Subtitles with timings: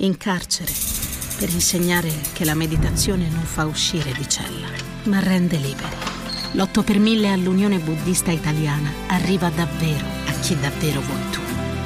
[0.00, 0.72] in carcere
[1.38, 4.68] per insegnare che la meditazione non fa uscire di cella,
[5.04, 5.96] ma rende liberi.
[6.52, 11.40] L'8 per 1000 all'Unione Buddista Italiana arriva davvero a chi davvero vuoi tu.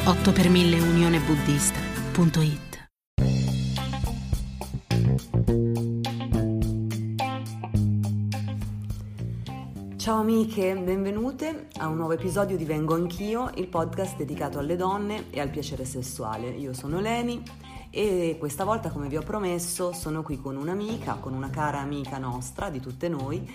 [0.04, 2.70] 8 per 1000 unionebuddista.it
[9.96, 15.30] Ciao amiche, benvenute a un nuovo episodio di Vengo Anch'io, il podcast dedicato alle donne
[15.30, 16.48] e al piacere sessuale.
[16.48, 17.40] Io sono Leni
[17.94, 22.16] e questa volta, come vi ho promesso, sono qui con un'amica, con una cara amica
[22.16, 23.46] nostra, di tutte noi,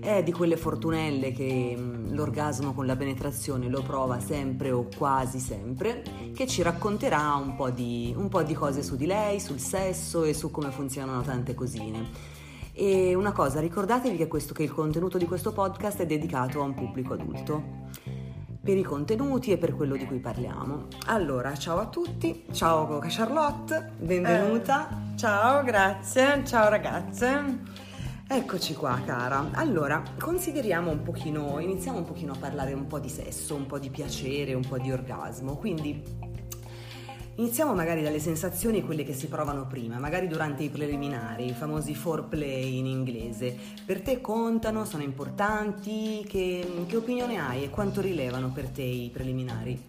[0.00, 5.38] è di quelle fortunelle che mm, l'orgasmo con la penetrazione lo prova sempre o quasi
[5.38, 6.02] sempre,
[6.34, 10.24] che ci racconterà un po' di, un po di cose su di lei, sul sesso
[10.24, 12.32] e su come funzionano tante cosine.
[12.72, 16.64] E una cosa, ricordatevi che, questo, che il contenuto di questo podcast è dedicato a
[16.64, 17.84] un pubblico adulto
[18.64, 20.86] per i contenuti e per quello di cui parliamo.
[21.06, 24.88] Allora, ciao a tutti, ciao Coca Charlotte, benvenuta.
[24.88, 27.82] Eh, ciao, grazie, ciao ragazze.
[28.26, 33.10] Eccoci qua cara, allora consideriamo un pochino, iniziamo un pochino a parlare un po' di
[33.10, 36.02] sesso, un po' di piacere, un po' di orgasmo, quindi
[37.36, 41.92] Iniziamo magari dalle sensazioni, quelle che si provano prima, magari durante i preliminari, i famosi
[41.92, 43.56] foreplay in inglese.
[43.84, 46.24] Per te contano, sono importanti?
[46.28, 49.88] Che, che opinione hai e quanto rilevano per te i preliminari?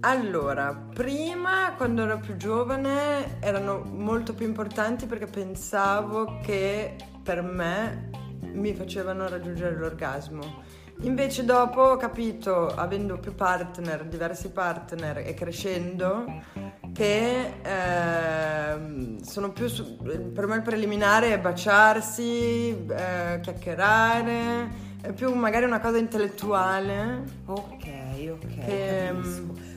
[0.00, 8.10] Allora, prima quando ero più giovane erano molto più importanti perché pensavo che per me
[8.52, 10.82] mi facevano raggiungere l'orgasmo.
[11.00, 16.24] Invece dopo ho capito, avendo più partner, diversi partner e crescendo,
[16.94, 24.70] che eh, sono più su, per me il preliminare è baciarsi, eh, chiacchierare,
[25.02, 27.24] è più magari una cosa intellettuale.
[27.46, 27.86] Ok,
[28.30, 28.64] ok.
[28.64, 29.12] Che,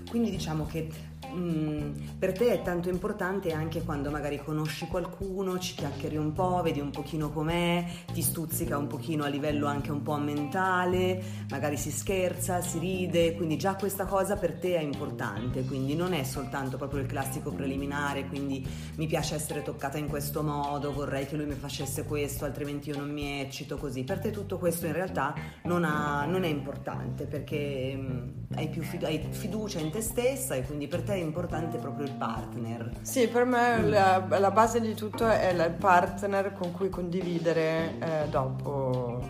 [0.09, 0.87] Quindi diciamo che
[1.37, 6.61] Mm, per te è tanto importante anche quando magari conosci qualcuno, ci chiacchieri un po',
[6.63, 11.77] vedi un pochino com'è, ti stuzzica un pochino a livello anche un po' mentale, magari
[11.77, 16.23] si scherza, si ride, quindi già questa cosa per te è importante, quindi non è
[16.23, 18.65] soltanto proprio il classico preliminare, quindi
[18.95, 22.97] mi piace essere toccata in questo modo, vorrei che lui mi facesse questo, altrimenti io
[22.97, 24.03] non mi eccito così.
[24.03, 28.81] Per te tutto questo in realtà non, ha, non è importante perché mm, hai, più
[28.81, 32.91] fidu- hai fiducia in te stessa e quindi per te è importante proprio il partner.
[33.01, 33.89] Sì, per me mm.
[33.89, 39.21] la, la, base di tutto è il partner con cui condividere eh, dopo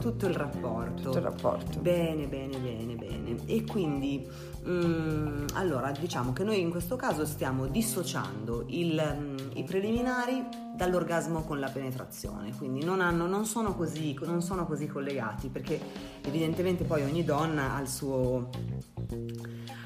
[0.00, 0.10] tutto.
[0.10, 1.02] Tutto il rapporto.
[1.02, 1.80] Tutto il rapporto.
[1.80, 3.36] Bene, bene, bene, bene.
[3.46, 4.26] E quindi,
[4.66, 10.44] mm, allora, diciamo che noi in questo caso stiamo dissociando il, mm, i preliminari
[10.74, 15.80] dall'orgasmo con la penetrazione, quindi non, hanno, non, sono così, non sono così collegati, perché
[16.22, 18.50] evidentemente poi ogni donna ha il suo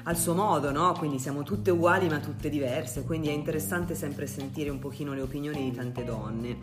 [0.03, 0.93] al suo modo, no?
[0.97, 5.21] Quindi siamo tutte uguali ma tutte diverse, quindi è interessante sempre sentire un pochino le
[5.21, 6.57] opinioni di tante donne.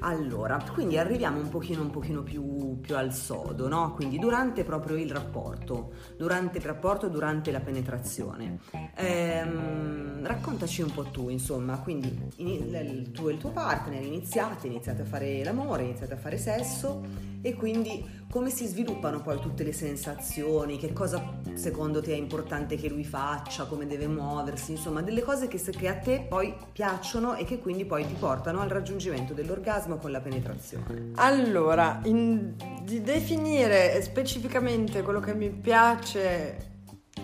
[0.00, 3.94] Allora, quindi arriviamo un pochino, un pochino più, più, al sodo, no?
[3.94, 8.60] Quindi durante proprio il rapporto, durante il rapporto, durante la penetrazione.
[8.96, 15.02] Ehm, raccontaci un po' tu, insomma, quindi in, tu e il tuo partner iniziate, iniziate
[15.02, 17.02] a fare l'amore, iniziate a fare sesso
[17.46, 22.74] e quindi come si sviluppano poi tutte le sensazioni, che cosa secondo te è importante
[22.74, 27.36] che lui faccia, come deve muoversi, insomma delle cose che, che a te poi piacciono
[27.36, 31.12] e che quindi poi ti portano al raggiungimento dell'orgasmo con la penetrazione.
[31.14, 36.74] Allora, in, di definire specificamente quello che mi piace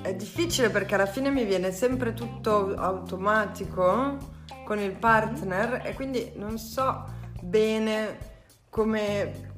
[0.00, 4.16] è difficile perché alla fine mi viene sempre tutto automatico
[4.64, 7.04] con il partner e quindi non so
[7.42, 8.30] bene
[8.70, 9.50] come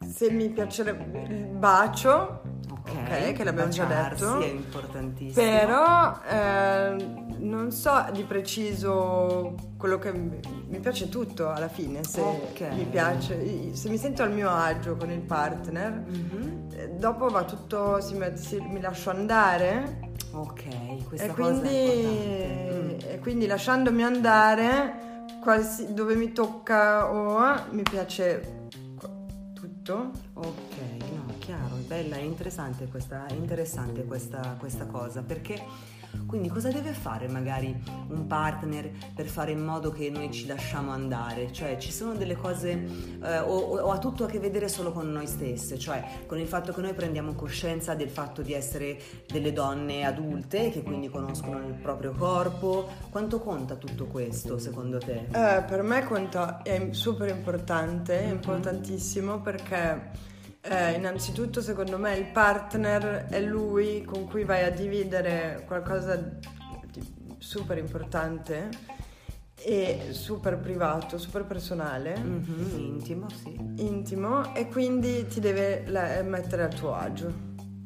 [0.00, 2.42] se mi piacerebbe il bacio,
[2.88, 5.46] ok, che l'abbiamo già detto, è importantissimo.
[5.46, 6.96] Però eh,
[7.38, 12.76] non so di preciso quello che mi, piace tutto alla fine, se okay.
[12.76, 16.98] mi piace, se mi sento al mio agio con il partner, mm-hmm.
[16.98, 20.14] dopo va tutto, si, si, mi lascio andare.
[20.32, 22.02] Ok, questa e cosa quindi,
[22.72, 23.10] mm.
[23.10, 28.68] E quindi lasciandomi andare, qualsi, dove mi tocca o oh, mi piace
[29.54, 30.10] tutto.
[30.34, 30.76] Ok,
[31.14, 35.62] no, chiaro, bella, è interessante questa, è interessante questa, questa cosa perché
[36.26, 37.72] quindi cosa deve fare magari
[38.08, 41.52] un partner per fare in modo che noi ci lasciamo andare?
[41.52, 42.72] Cioè ci sono delle cose
[43.22, 46.48] eh, o, o, ha tutto a che vedere solo con noi stesse, cioè con il
[46.48, 48.98] fatto che noi prendiamo coscienza del fatto di essere
[49.28, 52.88] delle donne adulte che quindi conoscono il proprio corpo.
[53.10, 55.26] Quanto conta tutto questo secondo te?
[55.30, 60.34] Eh, per me conta, è super importante, è importantissimo perché
[60.68, 67.34] eh, innanzitutto secondo me il partner è lui con cui vai a dividere qualcosa di
[67.38, 68.68] super importante
[69.58, 73.54] e super privato, super personale, Mhm, intimo, sì.
[73.76, 77.32] intimo e quindi ti deve la- mettere a tuo agio.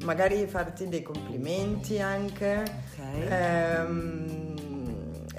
[0.05, 3.31] Magari farti dei complimenti anche, Ok.
[3.31, 4.55] ehm,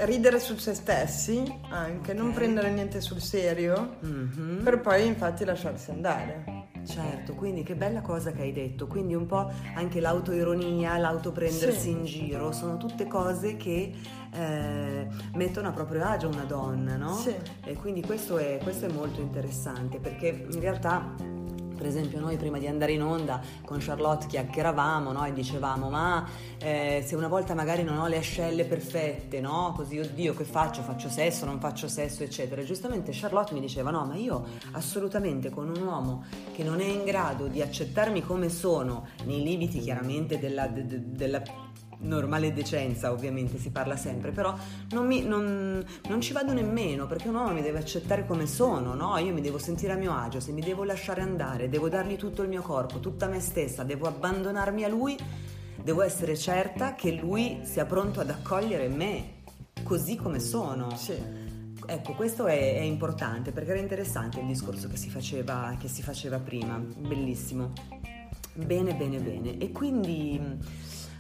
[0.06, 2.34] ridere su se stessi anche, non Ok.
[2.34, 4.62] prendere niente sul serio, Mhm.
[4.64, 6.61] per poi infatti lasciarsi andare.
[6.86, 11.90] Certo, quindi che bella cosa che hai detto, quindi un po' anche l'autoironia, l'autoprendersi Sì.
[11.92, 13.94] in giro, sono tutte cose che
[14.34, 17.14] eh, mettono a proprio agio una donna, no?
[17.16, 17.36] Sì.
[17.64, 21.14] E quindi questo è, questo è molto interessante perché in realtà
[21.82, 25.26] per esempio noi prima di andare in onda con Charlotte chiacchieravamo no?
[25.26, 26.28] e dicevamo ma
[26.60, 29.74] eh, se una volta magari non ho le ascelle perfette, no?
[29.76, 30.84] così oddio che faccio?
[30.84, 32.62] Faccio sesso, non faccio sesso eccetera.
[32.62, 36.24] E giustamente Charlotte mi diceva no ma io assolutamente con un uomo
[36.54, 41.12] che non è in grado di accettarmi come sono, nei limiti chiaramente della, de- de-
[41.12, 41.42] della
[42.02, 44.56] normale decenza ovviamente si parla sempre però
[44.92, 48.94] non, mi- non- non ci vado nemmeno perché un uomo mi deve accettare come sono
[48.94, 49.18] no?
[49.18, 52.42] io mi devo sentire a mio agio se mi devo lasciare andare devo dargli tutto
[52.42, 55.18] il mio corpo tutta me stessa devo abbandonarmi a lui
[55.84, 59.40] devo essere certa che lui sia pronto ad accogliere me
[59.84, 61.50] così come sono Sì.
[61.84, 66.04] Ecco, questo è, è importante perché era interessante il discorso che si faceva, che si
[66.04, 67.74] faceva prima, bellissimo.
[68.54, 69.58] Bene, bene, bene.
[69.58, 70.40] E quindi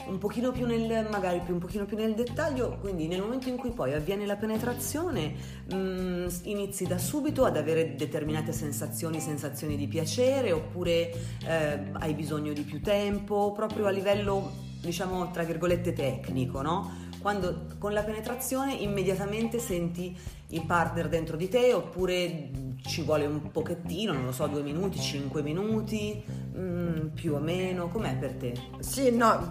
[0.07, 3.57] un pochino più nel, magari più, un pochino più nel dettaglio, quindi nel momento in
[3.57, 5.33] cui poi avviene la penetrazione,
[5.71, 11.11] mh, inizi da subito ad avere determinate sensazioni, sensazioni di piacere, oppure
[11.45, 14.51] eh, hai bisogno di più tempo, proprio a livello,
[14.81, 17.00] diciamo, tra virgolette tecnico, no?
[17.21, 22.49] Quando con la penetrazione immediatamente senti il partner dentro di te oppure
[22.83, 26.23] ci vuole un pochettino, non lo so, due minuti, cinque minuti,
[26.57, 28.53] mm, più o meno, com'è per te?
[28.79, 29.47] Sì, no,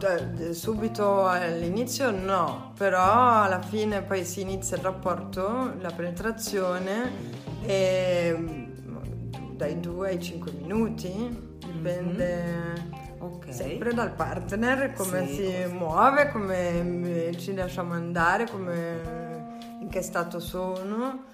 [0.50, 7.12] subito all'inizio no, però alla fine poi si inizia il rapporto, la penetrazione
[7.62, 13.52] e mm, dai 2 ai 5 minuti, dipende Ok.
[13.52, 19.88] sempre dal partner, come Sì, si come muove, come mm, ci lasciamo andare, come, in
[19.90, 21.24] che stato sono.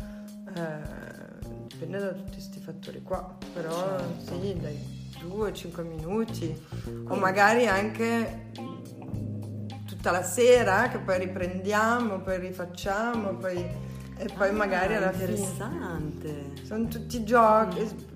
[0.54, 4.40] Eh, dipende da tutti questi fattori qua, però Certo.
[4.40, 4.78] sì, dai
[5.20, 6.60] 2 5 minuti
[7.08, 13.64] o magari anche mm, tutta la sera che poi riprendiamo, poi rifacciamo, poi
[14.18, 16.52] e poi Ah, magari alla fine interessante.
[16.62, 18.15] sono tutti giochi, eh,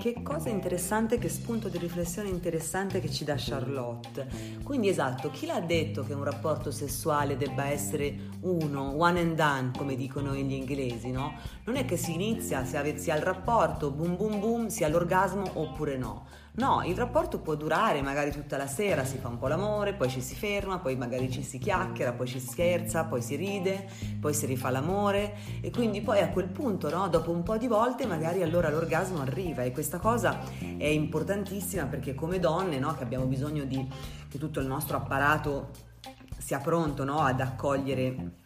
[0.00, 4.26] Che cosa interessante, che spunto di riflessione interessante che ci dà Charlotte.
[4.64, 9.72] Quindi esatto, chi l'ha detto che un rapporto sessuale debba essere uno, one and done,
[9.76, 11.34] come dicono gli inglesi, no?
[11.64, 15.44] Non è che si inizia, si ha, il rapporto, boom boom boom, si ha l'orgasmo
[15.52, 16.24] oppure no.
[16.52, 20.10] No, il rapporto può durare magari tutta la sera, si fa un po' l'amore, poi
[20.10, 23.88] ci si ferma, poi magari ci si chiacchiera, poi ci si scherza, poi si ride,
[24.20, 25.36] poi si rifà l'amore.
[25.60, 29.20] E quindi poi a quel punto, no, dopo un po' di volte magari allora l'orgasmo
[29.20, 29.62] arriva.
[29.62, 33.88] E questa cosa è importantissima perché come donne, no, che abbiamo bisogno di
[34.28, 35.70] che tutto il nostro apparato
[36.36, 38.39] sia pronto, no, ad accogliere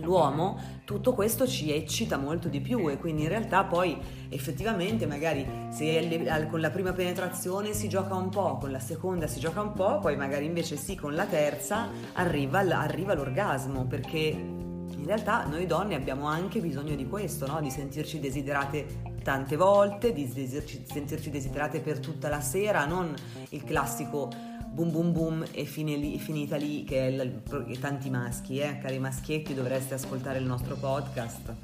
[0.00, 3.98] l'uomo, tutto questo ci eccita molto di più e quindi in realtà poi
[4.28, 9.40] effettivamente magari se con la prima penetrazione si gioca un po', con la seconda si
[9.40, 15.04] gioca un po', poi magari invece sì con la terza arriva, arriva l'orgasmo perché in
[15.04, 17.60] realtà noi donne abbiamo anche bisogno di questo, no?
[17.60, 23.12] di sentirci desiderate tante volte, di sentirci desiderate per tutta la sera, non
[23.50, 24.30] il classico
[24.76, 28.98] boom boom boom e fine lì- finita lì che è il- tanti maschi, eh, cari
[28.98, 31.54] maschietti dovreste ascoltare il nostro podcast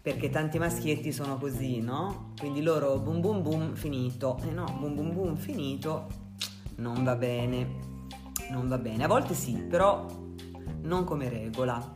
[0.00, 2.32] perché tanti maschietti sono così, no?
[2.38, 6.06] Quindi loro boom boom boom finito, e no, boom boom boom finito
[6.76, 7.66] non va bene,
[8.50, 10.06] non va bene, a volte sì, però
[10.82, 11.94] non come regola.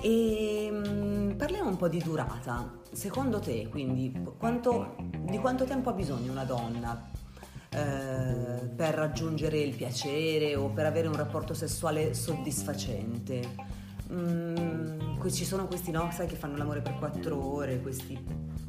[0.00, 2.76] E mm, parliamo un po' di durata.
[2.92, 7.10] Secondo te, quindi, quanto- di quanto tempo ha bisogno una donna
[7.70, 8.37] eh,
[8.78, 13.42] per raggiungere il piacere o per avere un rapporto sessuale soddisfacente?
[14.12, 18.16] Mm, qui ci sono questi no, sai che fanno l'amore per quattro ore, questi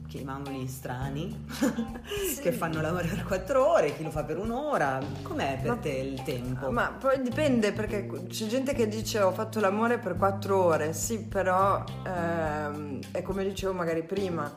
[0.07, 1.45] chiamiamoli strani,
[2.41, 4.99] che fanno l'amore per quattro ore, chi lo fa per un'ora.
[5.21, 6.71] Com'è per Ma- te il tempo?
[6.71, 11.19] Ma poi dipende perché c'è gente che dice ho fatto l'amore per quattro ore, sì,
[11.21, 14.51] però ehm, è come dicevo magari prima,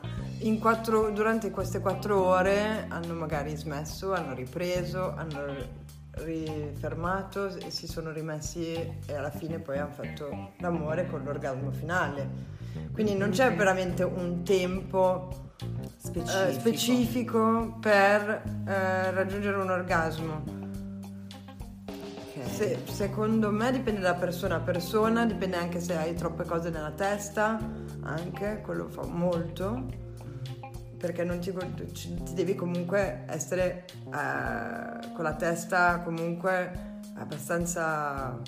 [0.59, 5.81] quattro- durante queste quattro ore hanno magari smesso, hanno ripreso, hanno
[6.15, 12.51] rifermato e si sono rimessi e alla fine poi hanno fatto l'amore con l'orgasmo finale.
[12.91, 15.51] Quindi non c'è veramente un tempo
[15.97, 16.43] Specifico.
[16.47, 20.43] eh, specifico per eh, raggiungere un orgasmo.
[21.87, 22.49] Ok.
[22.49, 26.91] Se- secondo me dipende da persona a persona, dipende anche se hai troppe cose nella
[26.91, 27.57] testa,
[28.01, 30.01] anche quello fa molto.
[31.03, 38.39] Perché non ti, ti devi comunque essere eh, con la testa comunque abbastanza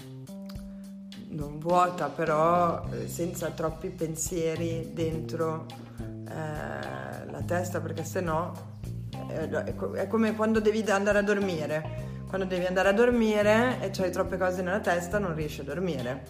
[1.31, 5.65] non vuota, però eh, senza troppi pensieri dentro
[5.99, 8.53] eh, la testa, perché sennò
[9.27, 12.23] eh, è, co- è come quando devi andare a dormire.
[12.29, 16.23] Quando devi andare a dormire e hai troppe cose nella testa, non riesci a dormire.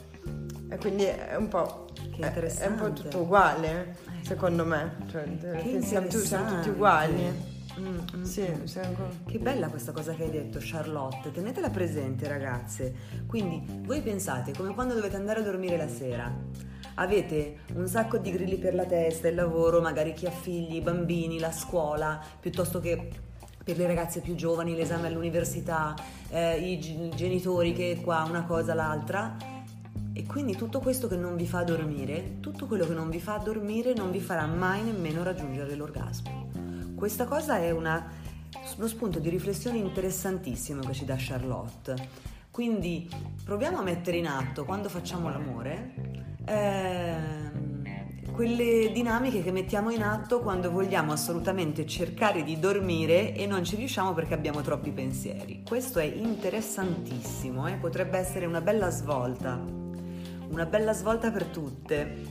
[0.70, 4.96] E quindi è un po', Che è- è, un po' tutto uguale, secondo me.
[5.10, 5.24] Cioè,
[5.62, 7.54] Che siamo, tu- siamo tutti uguali.
[7.78, 9.26] Mm, mm, Sì, mm.
[9.28, 12.94] Che bella questa cosa che hai detto Charlotte, tenetela presente ragazze.
[13.28, 16.34] Quindi voi pensate come quando dovete andare a dormire la sera.
[16.96, 20.82] Avete un sacco di grilli per la testa, il lavoro, magari chi ha figli, i
[20.82, 23.10] bambini, la scuola, piuttosto che
[23.64, 25.94] per le ragazze più giovani l'esame all'università,
[26.30, 29.36] eh, i genitori che qua una cosa l'altra.
[30.18, 33.36] E quindi tutto questo che non vi fa dormire, tutto quello che non vi fa
[33.36, 36.50] dormire non vi farà mai nemmeno raggiungere l'orgasmo.
[36.96, 38.10] Questa cosa è una-
[38.78, 41.96] uno spunto di riflessione interessantissimo che ci dà Charlotte.
[42.50, 43.10] Quindi
[43.44, 47.84] proviamo a mettere in atto quando facciamo l'amore ehm,
[48.32, 53.76] quelle dinamiche che mettiamo in atto quando vogliamo assolutamente cercare di dormire e non ci
[53.76, 55.64] riusciamo perché abbiamo troppi pensieri.
[55.68, 57.74] Questo è interessantissimo, eh?
[57.74, 59.84] potrebbe essere una bella svolta,
[60.50, 62.24] una bella svolta per tutte.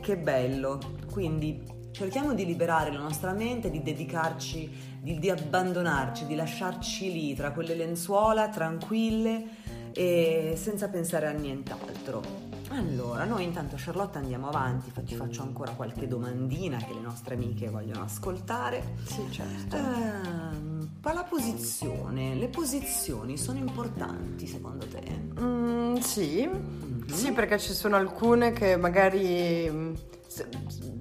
[0.00, 0.78] Che bello!
[1.10, 1.62] Quindi
[1.92, 7.52] cerchiamo di liberare la nostra mente, di dedicarci, di, di abbandonarci, di lasciarci lì tra
[7.52, 12.46] quelle lenzuola tranquille e senza pensare a nient'altro.
[12.70, 17.68] Allora, noi intanto Charlotte andiamo avanti, ti faccio ancora qualche domandina che le nostre amiche
[17.68, 18.94] vogliono ascoltare.
[19.04, 19.76] Sì, certo.
[19.76, 25.02] Ehm, pa- la posizione, le posizioni sono importanti secondo te?
[25.40, 27.06] Mm, sì, Mhm.
[27.08, 29.68] sì, perché ci sono alcune che magari.
[29.70, 29.94] mm,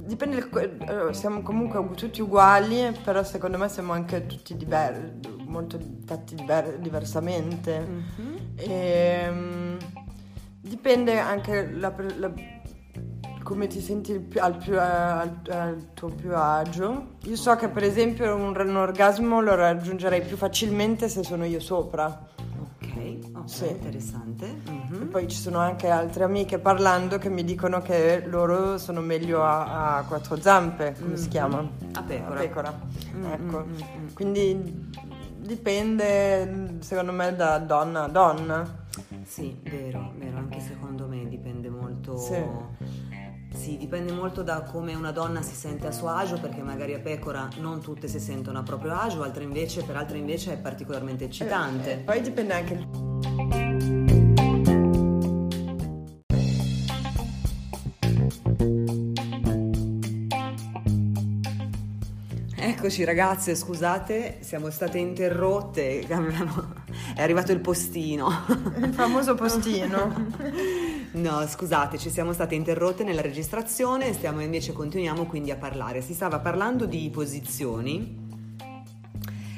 [0.07, 0.49] dipende,
[1.11, 5.11] siamo comunque tutti uguali, però secondo me siamo anche tutti diversi,
[5.45, 7.79] molto fatti diver- diversamente.
[7.79, 8.37] Mhm.
[8.55, 9.77] Ehm,
[10.61, 12.31] dipende anche la, la-
[13.47, 17.11] come ti senti più- al, più- al- al tuo più agio.
[17.23, 21.61] Io so che per esempio un, un orgasmo lo raggiungerei più facilmente se sono io
[21.61, 22.07] sopra.
[22.59, 23.67] Ok, ok, Sì.
[23.69, 24.53] interessante.
[24.67, 25.01] Mhm.
[25.03, 29.41] E poi ci sono anche altre amiche parlando che mi dicono che loro sono meglio
[29.45, 31.29] a, a quattro zampe, come si Mhm.
[31.29, 31.69] chiama?
[31.93, 32.35] A pecora.
[32.35, 32.79] A pecora.
[33.15, 33.63] Mm, Ecco.
[33.65, 34.13] mm, mm.
[34.13, 34.91] Quindi
[35.37, 38.85] dipende, secondo me, da donna a donna.
[39.23, 42.17] Sì, vero, vero, anche secondo me dipende molto.
[42.17, 42.66] Sì.
[43.67, 46.99] Sì, dipende molto da come una donna si sente a suo agio, perché magari a
[46.99, 51.25] pecora non tutte si sentono a proprio agio, altre invece, per altre invece è particolarmente
[51.25, 51.89] eccitante.
[51.89, 52.87] E Eh, poi dipende anche
[62.55, 68.29] Eccoci ragazze, scusate, siamo state interrotte, è arrivato il postino.
[68.77, 70.95] il famoso postino.
[71.09, 76.01] No, scusate, ci siamo state interrotte nella registrazione, stiamo invece continuiamo quindi a parlare.
[76.01, 78.25] Si stava parlando di posizioni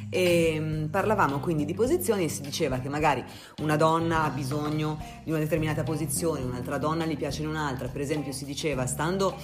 [0.09, 3.23] e mm, parlavamo quindi di posizioni e si diceva che magari
[3.61, 7.87] una donna ha bisogno di una determinata posizione, un'altra donna gli piace in un'altra.
[7.87, 9.35] Per esempio si diceva stando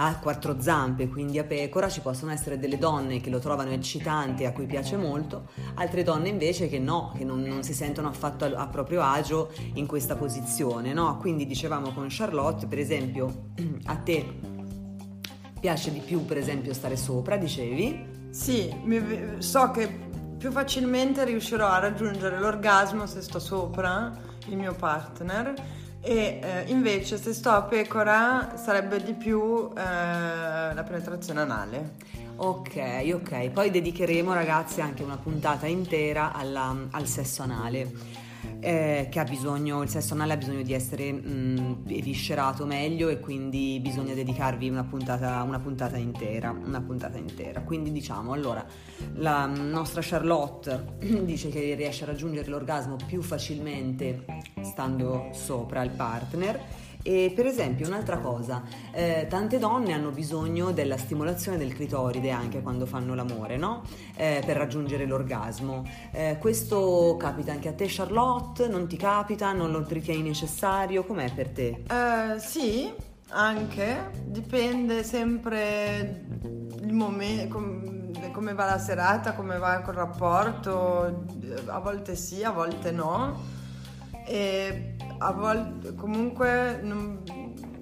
[0.00, 4.44] a quattro zampe, quindi a pecora, ci possono essere delle donne che lo trovano eccitante
[4.44, 8.06] e a cui piace molto, altre donne invece che no, che non, non si sentono
[8.08, 11.16] affatto a, a proprio agio in questa posizione, no?
[11.18, 13.50] Quindi dicevamo con Charlotte, per esempio,
[13.86, 14.24] a te
[15.58, 18.28] piace di più, per esempio, stare sopra, dicevi?
[18.30, 20.06] Sì, mi- so che
[20.38, 25.54] più facilmente riuscirò a raggiungere l'orgasmo se sto sopra il mio partner
[26.00, 29.80] e eh, invece se sto a pecora sarebbe di più eh,
[30.74, 31.94] la penetrazione anale.
[32.36, 37.90] Ok, ok, poi dedicheremo ragazze anche una puntata intera alla- al sesso anale.
[38.60, 43.20] Eh, che ha bisogno, il sesso anale ha bisogno di essere mh, eviscerato meglio e
[43.20, 47.62] quindi bisogna dedicarvi una puntata, una puntata intera, una puntata intera.
[47.62, 48.64] Quindi diciamo, allora,
[49.14, 54.24] la nostra Charlotte dice che riesce a raggiungere l'orgasmo più facilmente
[54.62, 58.62] stando sopra il partner E per esempio un'altra cosa,
[58.92, 63.82] eh, tante donne hanno bisogno della stimolazione del clitoride anche quando fanno l'amore, no?
[64.16, 65.84] Eh, per raggiungere l'orgasmo.
[66.12, 68.68] Eh, questo capita anche a te Charlotte?
[68.68, 69.52] Non ti capita?
[69.52, 71.04] Non lo ritieni necessario?
[71.04, 71.82] Com'è per te?
[71.88, 72.92] Eh, sì,
[73.30, 76.24] anche, dipende sempre
[76.82, 81.26] il momento, com- come va la serata, come va col rapporto,
[81.66, 83.56] a volte sì, a volte no.
[84.26, 84.87] E
[85.18, 87.22] a volte comunque non,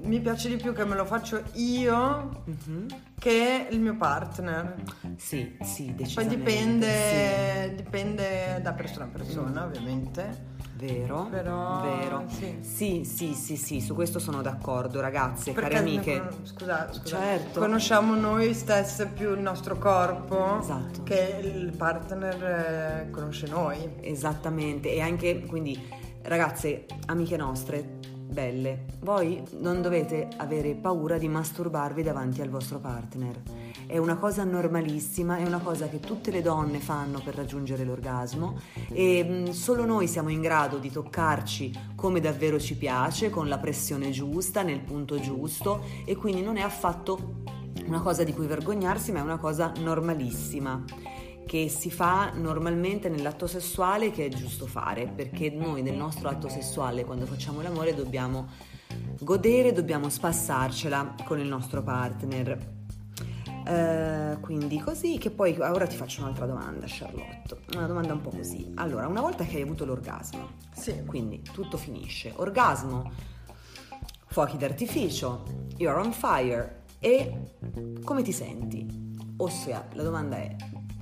[0.02, 2.86] mi piace di più che me lo faccio io Mhm.
[3.18, 4.74] che il mio partner.
[5.16, 6.36] Sì, sì, Poi decisamente.
[6.36, 10.28] dipende, dipende da persona a persona, ovviamente.
[10.32, 10.54] Sì.
[10.78, 12.24] Vero, Però, vero.
[12.28, 12.58] sì.
[12.60, 16.20] Sì, sì, sì, sì, su questo sono d'accordo, ragazze, Perché care amiche.
[16.20, 17.60] con- scusa, scusa, Certo.
[17.60, 21.02] conosciamo noi stesse più il nostro corpo Esatto.
[21.02, 22.44] che il partner
[23.06, 23.88] eh, conosce noi.
[24.02, 25.82] Esattamente, e anche quindi
[26.26, 27.99] ragazze, amiche nostre,
[28.37, 33.40] belle, voi non dovete avere paura di masturbarvi davanti al vostro partner.
[33.87, 38.59] È una cosa normalissima, è una cosa che tutte le donne fanno per raggiungere l'orgasmo
[38.90, 43.59] e mh, solo noi siamo in grado di toccarci come davvero ci piace, con la
[43.59, 47.45] pressione giusta, nel punto giusto e quindi non è affatto
[47.87, 50.83] una cosa di cui vergognarsi, ma è una cosa normalissima
[51.46, 56.48] che si fa normalmente nell'atto sessuale che è giusto fare, perché noi nel nostro atto
[56.48, 58.48] sessuale quando facciamo l'amore dobbiamo
[59.20, 62.74] godere, dobbiamo spassarcela con il nostro partner.
[63.66, 68.30] Eh, quindi così che poi ora ti faccio un'altra domanda Charlotte, una domanda un po'
[68.30, 68.70] così.
[68.76, 71.02] Allora, una volta che hai avuto l'orgasmo, Sì.
[71.04, 73.10] quindi tutto finisce, orgasmo,
[74.26, 75.44] fuochi d'artificio,
[75.78, 77.54] you're on fire e
[78.04, 79.14] come ti senti?
[79.38, 80.54] Ossia, la domanda è,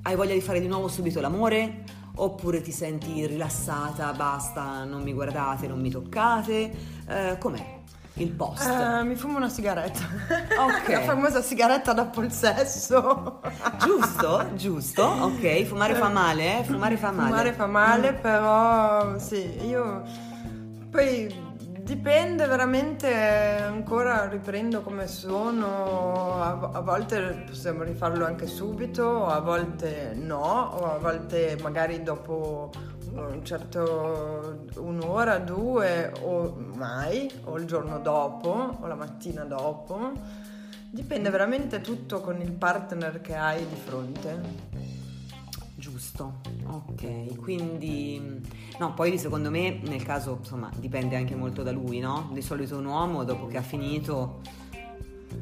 [0.07, 1.85] hai voglia di fare di nuovo subito l'amore?
[2.17, 6.73] Oppure ti senti rilassata, basta, non mi guardate, non mi toccate?
[7.09, 7.81] Eh, com'è
[8.15, 8.69] il post?
[8.69, 10.03] Eh, mi fumo una sigaretta.
[10.59, 10.89] Ok.
[10.93, 13.41] La famosa sigaretta dopo il sesso.
[13.83, 14.51] Giusto?
[14.55, 15.03] Giusto?
[15.03, 16.65] Ok, fumare fa male, eh?
[16.65, 17.29] Fumare fa male.
[17.31, 20.03] Fumare fa male, però sì, io
[20.91, 21.44] poi
[21.85, 30.15] dipende veramente ancora riprendo come sono, a, a volte possiamo rifarlo anche subito, a volte
[30.15, 32.71] no, o a volte magari dopo
[33.13, 40.13] un certo un'ora, due o mai, o il giorno dopo, o la mattina dopo.
[40.91, 44.84] Dipende veramente tutto con il partner che hai di fronte.
[45.95, 48.21] Giusto, ok, quindi
[48.81, 52.31] no, poi secondo me nel caso insomma dipende anche molto da lui, no?
[52.33, 54.41] Di solito un uomo dopo che ha finito,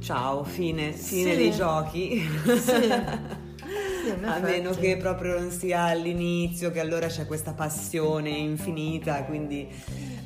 [0.03, 1.37] ciao, fine, fine Sì.
[1.38, 2.21] dei giochi.
[2.59, 2.93] Sì,
[4.27, 9.67] A meno che proprio non sia all'inizio, che allora c'è questa passione infinita, quindi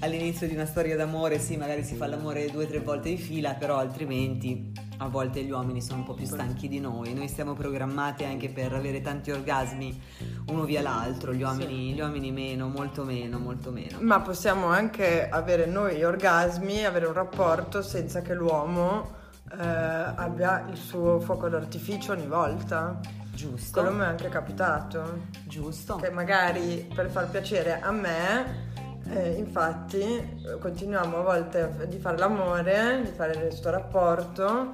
[0.00, 3.16] all'inizio di una storia d'amore sì, magari si fa l'amore due o tre volte di
[3.16, 7.14] fila, però altrimenti a volte gli uomini sono un po' più stanchi di noi.
[7.14, 10.00] Noi siamo programmati anche per avere tanti orgasmi
[10.48, 13.98] uno via l'altro, gli uomini, gli uomini meno, molto meno, molto meno.
[14.00, 20.76] Ma possiamo anche avere noi orgasmi, avere un rapporto senza che l'uomo eh, abbia il
[20.76, 22.98] suo fuoco d'artificio ogni volta.
[23.32, 23.80] Giusto?
[23.80, 25.24] Quello mi è anche capitato.
[25.44, 25.96] Giusto?
[25.96, 33.02] Che magari per far piacere a me, eh, infatti, continuiamo a volte di fare l'amore,
[33.04, 34.72] di fare questo rapporto,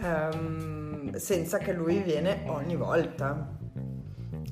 [0.00, 3.54] ehm, senza che lui viene ogni volta.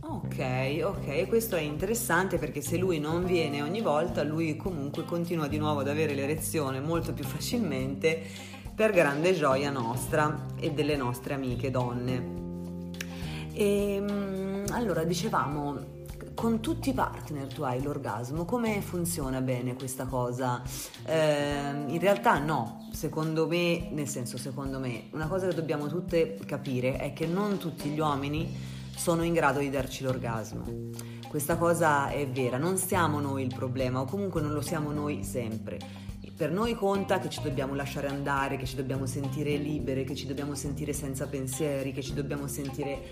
[0.06, 5.48] Ok, ok, questo è interessante perché se lui non viene ogni volta, lui comunque continua
[5.48, 8.22] di nuovo ad avere l'erezione molto più facilmente
[8.74, 12.42] per grande gioia nostra e delle nostre amiche donne.
[13.54, 16.03] E mm, allora dicevamo,
[16.34, 20.62] con tutti i partner tu hai l'orgasmo, come funziona bene questa cosa?
[21.06, 26.38] Ehm, in realtà no, secondo me, nel senso secondo me, una cosa che dobbiamo tutte
[26.44, 28.52] capire è che non tutti gli uomini
[28.96, 30.64] sono in grado di darci l'orgasmo.
[31.28, 35.24] Questa cosa è vera, non siamo noi il problema o comunque non lo siamo noi
[35.24, 35.78] sempre.
[36.36, 40.26] Per noi conta che ci dobbiamo lasciare andare, che ci dobbiamo sentire libere, che ci
[40.26, 43.02] dobbiamo sentire senza pensieri, che ci dobbiamo sentire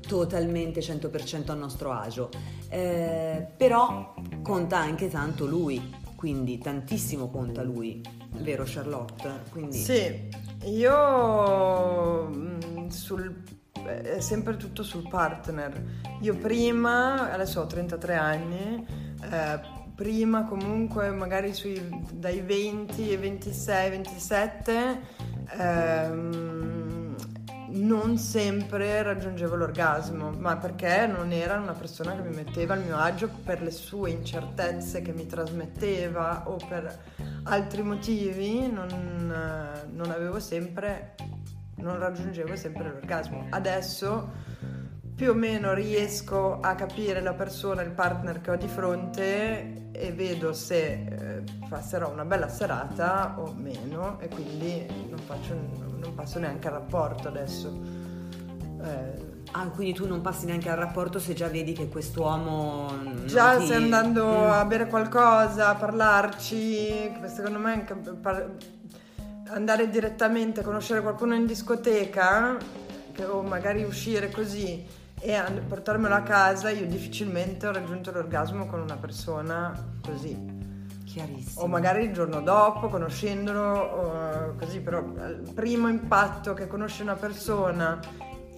[0.00, 2.30] totalmente 100% a nostro agio.
[2.68, 8.00] Eh, però conta anche tanto lui, quindi tantissimo conta lui,
[8.38, 9.42] vero Charlotte?
[9.50, 10.28] Quindi, Sì,
[10.64, 13.42] io mm, sul,
[13.84, 15.82] è sempre tutto sul partner.
[16.20, 18.86] Io prima, adesso ho 33 anni,
[19.30, 19.60] eh,
[19.94, 25.00] prima comunque magari sui, dai 20 ai 26, 27
[25.58, 26.57] ehm,
[27.78, 32.96] non sempre raggiungevo l'orgasmo, ma perché non era una persona che mi metteva al mio
[32.96, 36.98] agio per le sue incertezze che mi trasmetteva o per
[37.44, 38.88] altri motivi, non,
[39.90, 41.14] non avevo sempre,
[41.76, 43.46] non raggiungevo sempre l'orgasmo.
[43.50, 44.56] Adesso
[45.18, 50.12] più o meno riesco a capire la persona, il partner che ho di fronte e
[50.12, 55.54] vedo se eh, passerò una bella serata o meno e quindi non, faccio,
[56.00, 57.80] non passo neanche al rapporto adesso.
[58.82, 62.90] Eh, ah, quindi tu non passi neanche al rapporto se già vedi che quest'uomo...
[63.24, 63.66] Già ti...
[63.66, 64.50] stai andando mm.
[64.50, 67.84] a bere qualcosa, a parlarci, secondo me
[69.48, 72.56] andare direttamente a conoscere qualcuno in discoteca
[73.30, 74.84] o magari uscire così
[75.20, 79.72] e portarmelo a casa io difficilmente ho raggiunto l'orgasmo con una persona
[80.04, 80.57] così.
[81.18, 81.64] Chiarissimo.
[81.64, 87.98] O magari il giorno dopo, conoscendolo, così, però il primo impatto che conosci una persona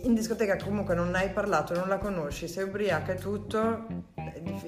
[0.03, 3.87] in discoteca comunque non hai parlato, non la conosci, sei ubriaca e tutto,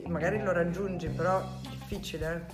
[0.06, 2.46] magari lo raggiungi, però è difficile.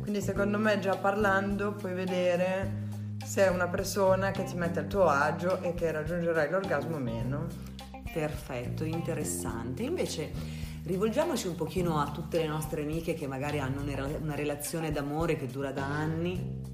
[0.00, 2.90] Quindi secondo me già parlando puoi vedere
[3.24, 6.98] se è una persona che ti mette al tuo agio e che raggiungerai l'orgasmo o
[6.98, 7.46] meno.
[8.12, 9.84] Perfetto, interessante.
[9.84, 15.36] Invece rivolgiamoci un pochino a tutte le nostre amiche che magari hanno una relazione d'amore
[15.36, 16.70] che dura da anni,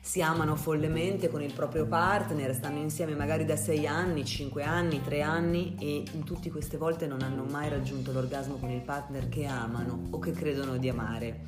[0.00, 5.00] si amano follemente con il proprio partner, stanno insieme magari da 6 anni, 5 anni,
[5.02, 9.28] 3 anni e in tutte queste volte non hanno mai raggiunto l'orgasmo con il partner
[9.28, 11.44] che amano o che credono di amare.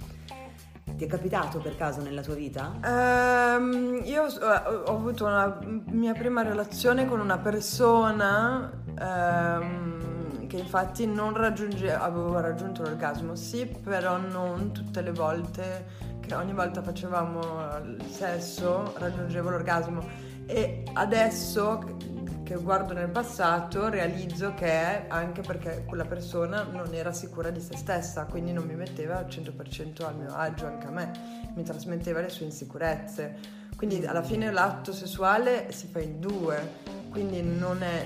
[0.96, 2.78] Ti è capitato per caso nella tua vita?
[2.84, 8.70] Um, io ho, ho avuto una mia prima relazione con una persona
[9.00, 10.11] um,
[10.52, 15.86] che infatti non raggiunge, avevo raggiunto l'orgasmo, sì, però non tutte le volte
[16.20, 17.40] che ogni volta facevamo
[17.82, 20.06] il sesso raggiungevo l'orgasmo
[20.44, 21.96] e adesso
[22.42, 27.60] che guardo nel passato realizzo che è anche perché quella persona non era sicura di
[27.60, 31.12] se stessa, quindi non mi metteva al 100% al mio agio anche a me,
[31.54, 33.60] mi trasmetteva le sue insicurezze.
[33.74, 38.04] Quindi alla fine l'atto sessuale si fa in due, quindi non è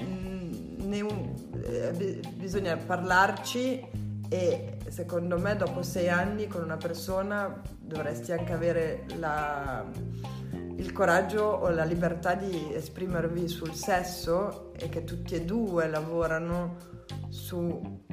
[0.93, 9.05] eh, bisogna parlarci e secondo me dopo sei anni con una persona dovresti anche avere
[9.19, 9.85] la
[10.79, 16.77] il coraggio o la libertà di esprimervi sul sesso e che tutti e due lavorano
[17.29, 18.05] su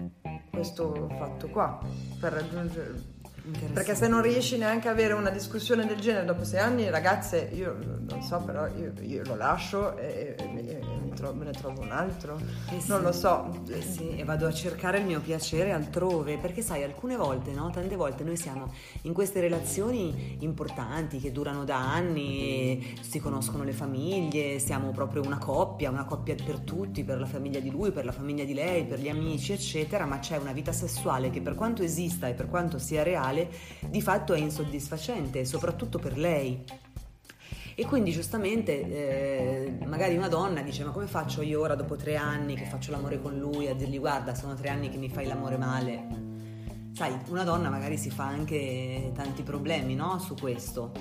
[0.49, 1.79] questo fatto qua
[2.19, 3.12] per raggiungere
[3.73, 7.49] perché se non riesci neanche a avere una discussione del genere dopo sei anni, ragazze,
[7.51, 10.79] io non so, però io, io lo lascio e, e,
[11.23, 12.39] trovo, me ne trovo un altro.
[12.69, 13.62] Eh sì, non lo so.
[13.69, 17.69] Eh sì, e vado a cercare il mio piacere altrove, perché sai, alcune volte, no?
[17.71, 23.73] Tante volte noi siamo in queste relazioni importanti che durano da anni, si conoscono le
[23.73, 28.05] famiglie, siamo proprio una coppia, una coppia per tutti, per la famiglia di lui, per
[28.05, 31.55] la famiglia di lei, per gli amici, eccetera, ma c'è una vita sessuale che per
[31.55, 33.49] quanto esista e per quanto sia reale,
[33.88, 36.83] di fatto è insoddisfacente, soprattutto per lei.
[37.75, 38.81] E quindi giustamente
[39.79, 42.91] eh, magari una donna dice ma come faccio io ora dopo tre anni che faccio
[42.91, 46.21] l'amore con lui a dirgli guarda sono tre anni che mi fai l'amore male.
[46.93, 50.19] Sai, una donna magari si fa anche tanti problemi no?
[50.19, 50.91] su questo,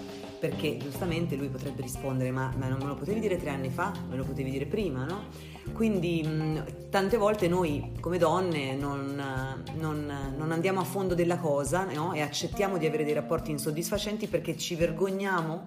[0.40, 3.92] perché giustamente lui potrebbe rispondere ma, ma non me lo potevi dire tre anni fa,
[4.08, 5.24] me lo potevi dire prima, no?
[5.74, 6.26] Quindi
[6.88, 9.22] tante volte noi come donne non,
[9.78, 12.14] non, non andiamo a fondo della cosa no?
[12.14, 15.62] e accettiamo di avere dei rapporti insoddisfacenti perché ci vergogniamo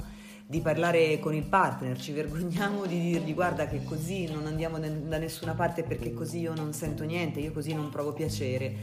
[0.47, 5.17] di parlare con il partner, ci vergogniamo di dirgli guarda che così non andiamo da
[5.17, 8.75] nessuna parte perché così io non sento niente, io così non provo piacere.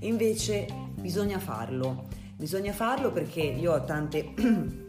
[0.00, 4.34] Invece bisogna farlo, bisogna farlo perché io ho tante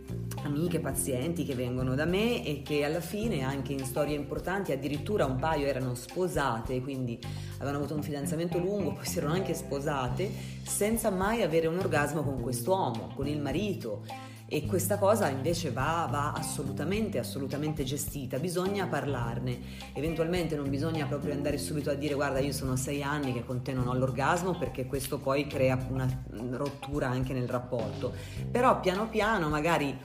[0.43, 5.25] amiche, pazienti che vengono da me e che alla fine anche in storie importanti, addirittura
[5.25, 7.19] un paio erano sposate, quindi
[7.57, 10.31] avevano avuto un fidanzamento lungo, poi si erano anche sposate,
[10.63, 16.07] senza mai avere un orgasmo con quest'uomo, con il marito e questa cosa invece va,
[16.09, 19.59] va, assolutamente, assolutamente gestita, bisogna parlarne,
[19.93, 23.63] eventualmente non bisogna proprio andare subito a dire guarda io sono sei anni che con
[23.63, 26.07] te non ho l'orgasmo perché questo poi crea una
[26.51, 28.13] rottura anche nel rapporto,
[28.51, 29.97] però piano piano magari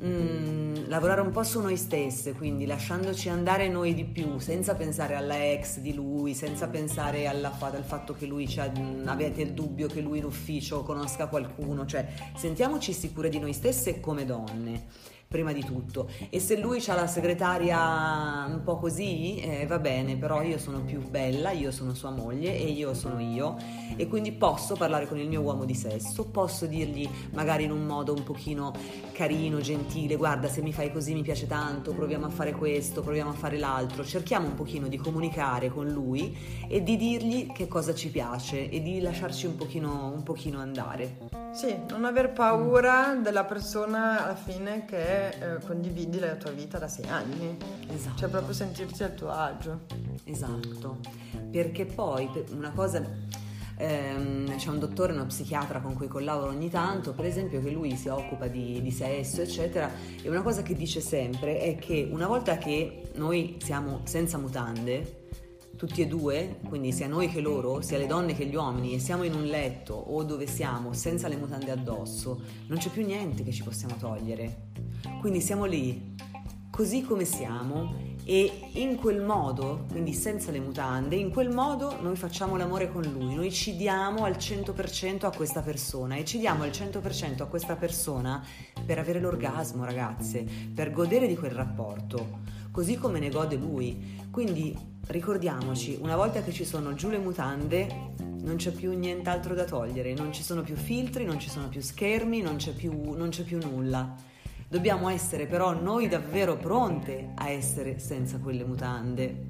[0.00, 5.16] Mm, lavorare un po' su noi stesse, quindi lasciandoci andare noi di più, senza pensare
[5.16, 9.88] alla ex di lui, senza pensare alla, al fatto che lui mm, avete il dubbio
[9.88, 12.06] che lui in ufficio conosca qualcuno, cioè
[12.36, 14.86] sentiamoci sicure di noi stesse come donne
[15.28, 16.08] prima di tutto.
[16.30, 20.80] E se lui ha la segretaria un po' così, eh, va bene, però io sono
[20.80, 23.56] più bella, io sono sua moglie e io sono io
[23.94, 27.84] e quindi posso parlare con il mio uomo di sesso, posso dirgli magari in un
[27.84, 28.72] modo un pochino
[29.12, 33.30] carino, gentile, guarda se mi, fai così mi piace tanto, proviamo a fare questo, proviamo
[33.30, 36.34] a fare l'altro, cerchiamo un pochino di comunicare con lui
[36.66, 41.27] e di dirgli che cosa ci piace e di lasciarci un pochino, un pochino andare.
[41.50, 46.88] Sì, non aver paura della persona alla fine che eh, condividi la tua vita da
[46.88, 47.56] sei anni.
[47.88, 48.18] Esatto.
[48.18, 49.80] Cioè proprio sentirti a tuo agio.
[50.24, 50.98] Esatto,
[51.50, 53.02] perché poi una cosa
[53.78, 57.96] ehm, c'è un dottore, uno psichiatra con cui collaboro ogni tanto, per esempio, che lui
[57.96, 59.90] si occupa di, di, sesso, eccetera,
[60.22, 65.17] e una cosa che dice sempre è che una volta che noi siamo senza mutande,
[65.78, 68.98] tutti e due, quindi sia noi che loro, sia le donne che gli uomini, e
[68.98, 73.44] siamo in un letto o dove siamo senza le mutande addosso, non c'è più niente
[73.44, 74.70] che ci possiamo togliere.
[75.20, 76.16] Quindi siamo lì,
[76.68, 82.16] così come siamo, e in quel modo, quindi senza le mutande, in quel modo noi
[82.16, 86.64] facciamo l'amore con lui, noi ci diamo al 100% a questa persona e ci diamo
[86.64, 88.44] al 100% a questa persona
[88.84, 92.40] per avere l'orgasmo, ragazze, per godere di quel rapporto,
[92.78, 94.20] così come ne gode lui.
[94.30, 94.72] Quindi
[95.08, 100.14] ricordiamoci, una volta che ci sono giù le mutande, non c'è più nient'altro da togliere,
[100.14, 103.42] non ci sono più filtri, non ci sono più schermi, non c'è più, non c'è
[103.42, 104.14] più nulla.
[104.68, 109.46] Dobbiamo essere però noi davvero pronte a essere senza quelle mutande.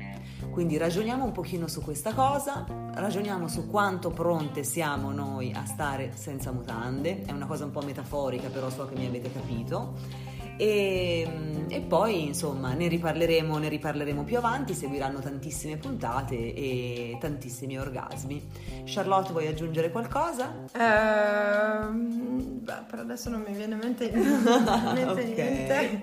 [0.51, 2.65] Quindi ragioniamo un pochino su questa cosa,
[2.95, 7.83] ragioniamo su quanto pronte siamo noi a stare senza mutande, è una cosa un po'
[7.83, 14.25] metaforica però so che mi avete capito e, e, poi insomma ne riparleremo, ne riparleremo
[14.25, 18.45] più avanti, seguiranno tantissime puntate e tantissimi orgasmi.
[18.85, 20.53] Charlotte, vuoi aggiungere qualcosa?
[20.73, 25.33] Uh, beh, per adesso non mi viene in mente, mente okay.
[25.33, 26.03] niente.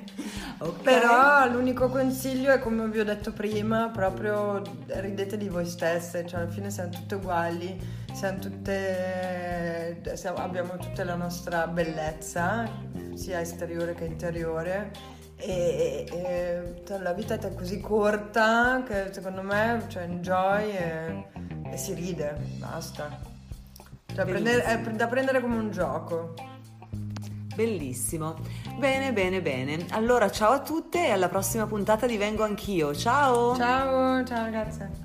[0.57, 0.83] Okay.
[0.83, 6.39] Però l'unico consiglio è come vi ho detto prima, proprio ridete di voi stesse, cioè
[6.39, 8.03] alla fine siamo tutte uguali,
[8.39, 12.69] tutte, siamo, abbiamo tutta la nostra bellezza,
[13.13, 14.91] sia esteriore che interiore.
[15.37, 21.25] E, e, e la vita è così corta che secondo me cioè, enjoy e,
[21.71, 23.19] e si ride, basta.
[24.13, 26.33] Cioè, prendere, è da prendere come un gioco.
[27.53, 28.35] Bellissimo.
[28.77, 29.85] Bene, bene, bene.
[29.91, 32.95] Allora, ciao a tutte e alla prossima puntata di Vengo Anch'io.
[32.95, 33.55] Ciao!
[33.55, 35.04] Ciao, ciao ragazze.